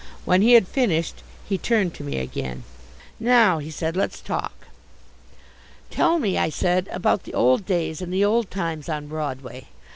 When 0.25 0.41
he 0.41 0.53
had 0.53 0.67
finished 0.67 1.21
he 1.47 1.59
turned 1.59 1.93
to 1.93 2.03
me 2.03 2.17
again. 2.17 2.63
"Now," 3.19 3.59
he 3.59 3.69
said, 3.69 3.95
"let's 3.95 4.19
talk." 4.19 4.65
"Tell 5.91 6.17
me," 6.17 6.39
I 6.39 6.49
said, 6.49 6.89
"about 6.91 7.21
the 7.21 7.35
old 7.35 7.67
days 7.67 8.01
and 8.01 8.11
the 8.11 8.25
old 8.25 8.49
times 8.49 8.89
on 8.89 9.05
Broadway." 9.05 9.67